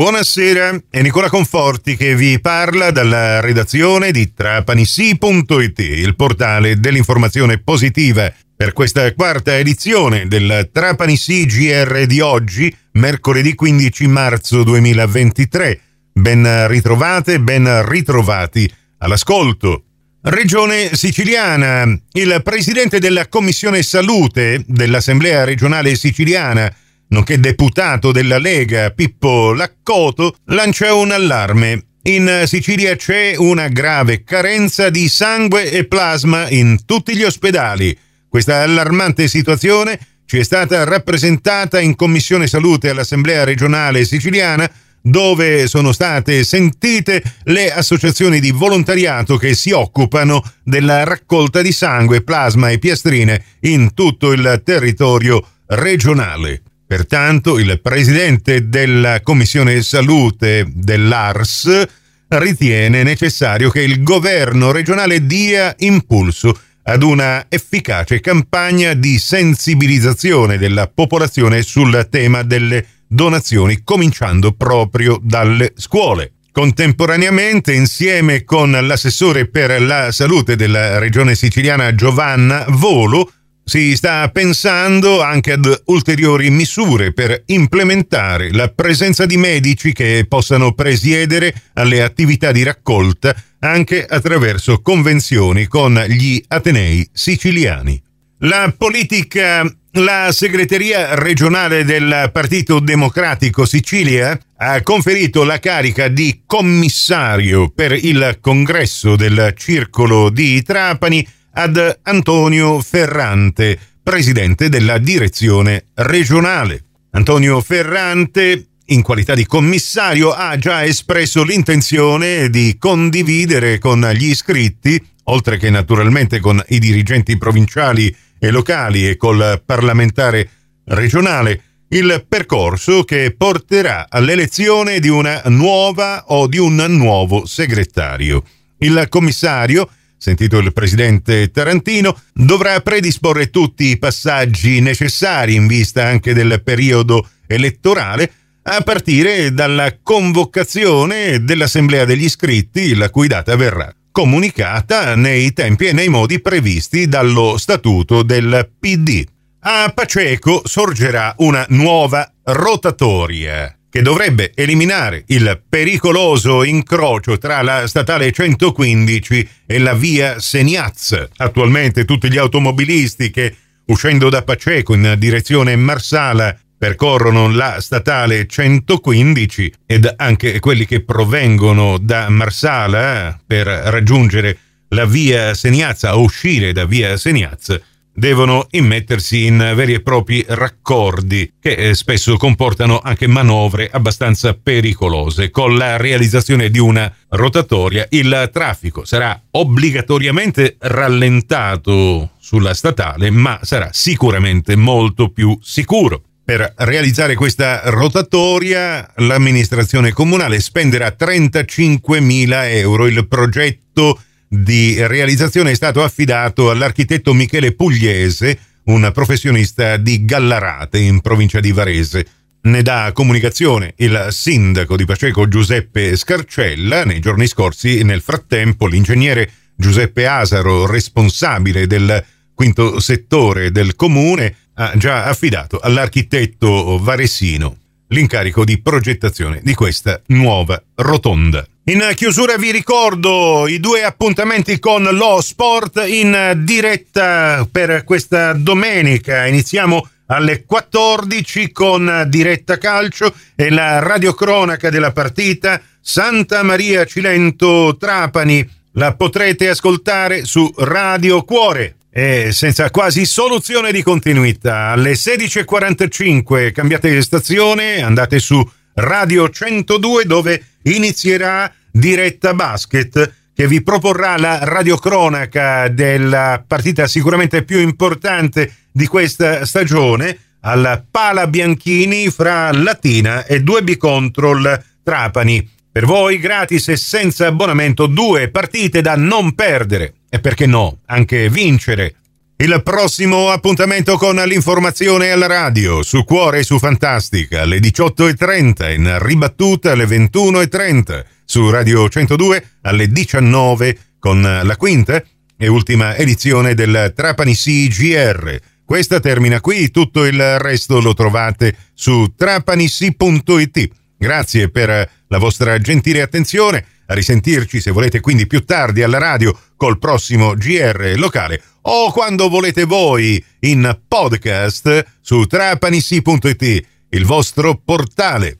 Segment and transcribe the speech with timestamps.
[0.00, 8.32] Buonasera, è Nicola Conforti che vi parla dalla redazione di trapanisi.it, il portale dell'informazione positiva.
[8.56, 15.80] Per questa quarta edizione del Trapanisi GR di oggi, mercoledì 15 marzo 2023.
[16.14, 19.84] Ben ritrovate, ben ritrovati all'ascolto.
[20.22, 21.86] Regione siciliana.
[22.12, 26.74] Il presidente della Commissione Salute dell'Assemblea regionale siciliana
[27.10, 31.84] nonché deputato della Lega Pippo Laccoto, lancia un allarme.
[32.02, 37.96] In Sicilia c'è una grave carenza di sangue e plasma in tutti gli ospedali.
[38.28, 44.70] Questa allarmante situazione ci è stata rappresentata in Commissione Salute all'Assemblea regionale siciliana
[45.02, 52.22] dove sono state sentite le associazioni di volontariato che si occupano della raccolta di sangue,
[52.22, 56.62] plasma e piastrine in tutto il territorio regionale.
[56.90, 61.86] Pertanto il presidente della Commissione Salute dell'ARS
[62.26, 70.88] ritiene necessario che il governo regionale dia impulso ad una efficace campagna di sensibilizzazione della
[70.88, 76.32] popolazione sul tema delle donazioni, cominciando proprio dalle scuole.
[76.50, 83.30] Contemporaneamente, insieme con l'assessore per la salute della regione siciliana Giovanna Volo,
[83.70, 90.72] si sta pensando anche ad ulteriori misure per implementare la presenza di medici che possano
[90.72, 98.02] presiedere alle attività di raccolta anche attraverso convenzioni con gli Atenei siciliani.
[98.38, 107.70] La politica la segreteria regionale del Partito Democratico Sicilia ha conferito la carica di commissario
[107.70, 116.84] per il congresso del Circolo di Trapani ad Antonio Ferrante, presidente della direzione regionale.
[117.12, 125.02] Antonio Ferrante, in qualità di commissario, ha già espresso l'intenzione di condividere con gli iscritti,
[125.24, 130.48] oltre che naturalmente con i dirigenti provinciali e locali e col parlamentare
[130.84, 138.44] regionale, il percorso che porterà all'elezione di una nuova o di un nuovo segretario.
[138.78, 139.88] Il commissario
[140.20, 147.26] sentito il presidente Tarantino, dovrà predisporre tutti i passaggi necessari in vista anche del periodo
[147.46, 148.30] elettorale,
[148.64, 155.92] a partire dalla convocazione dell'Assemblea degli iscritti, la cui data verrà comunicata nei tempi e
[155.92, 159.24] nei modi previsti dallo statuto del PD.
[159.60, 168.30] A Paceco sorgerà una nuova rotatoria che dovrebbe eliminare il pericoloso incrocio tra la statale
[168.30, 171.28] 115 e la via Seniaz.
[171.36, 173.54] Attualmente tutti gli automobilisti che
[173.86, 181.98] uscendo da Paceco in direzione Marsala percorrono la statale 115 ed anche quelli che provengono
[181.98, 184.56] da Marsala per raggiungere
[184.90, 187.78] la via Seniaz o uscire da via Seniaz
[188.12, 195.50] devono immettersi in veri e propri raccordi che eh, spesso comportano anche manovre abbastanza pericolose.
[195.50, 203.90] Con la realizzazione di una rotatoria il traffico sarà obbligatoriamente rallentato sulla statale, ma sarà
[203.92, 206.22] sicuramente molto più sicuro.
[206.50, 213.06] Per realizzare questa rotatoria l'amministrazione comunale spenderà 35.000 euro.
[213.06, 214.18] Il progetto
[214.52, 221.70] di realizzazione è stato affidato all'architetto Michele Pugliese, un professionista di Gallarate in provincia di
[221.70, 222.26] Varese.
[222.62, 227.04] Ne dà comunicazione il sindaco di Paceco Giuseppe Scarcella.
[227.04, 232.22] Nei giorni scorsi, nel frattempo, l'ingegnere Giuseppe Asaro, responsabile del
[232.52, 237.76] quinto settore del comune, ha già affidato all'architetto varesino
[238.08, 241.64] l'incarico di progettazione di questa nuova rotonda.
[241.84, 249.46] In chiusura vi ricordo i due appuntamenti con lo sport in diretta per questa domenica.
[249.46, 258.68] Iniziamo alle 14 con diretta calcio e la radiocronaca della partita Santa Maria Cilento Trapani.
[258.92, 261.96] La potrete ascoltare su Radio Cuore.
[262.12, 270.64] E senza quasi soluzione di continuità, alle 16.45 cambiate stazione, andate su Radio 102 dove
[270.82, 279.66] inizierà diretta basket che vi proporrà la radiocronaca della partita sicuramente più importante di questa
[279.66, 285.68] stagione al Pala Bianchini fra Latina e 2B Control Trapani.
[285.92, 291.48] Per voi gratis e senza abbonamento due partite da non perdere e perché no, anche
[291.50, 292.14] vincere.
[292.60, 299.18] Il prossimo appuntamento con l'informazione alla radio, su Cuore e su Fantastica, alle 18.30, in
[299.18, 305.22] ribattuta alle 21.30, su Radio 102 alle 19 con la quinta
[305.56, 308.58] e ultima edizione del Trapani CGR.
[308.84, 313.88] Questa termina qui, tutto il resto lo trovate su trapanissi.it.
[314.18, 316.84] Grazie per la vostra gentile attenzione.
[317.06, 322.48] A risentirci se volete quindi più tardi alla radio col prossimo GR locale o quando
[322.48, 328.58] volete voi in podcast su trapanissi.it, il vostro portale.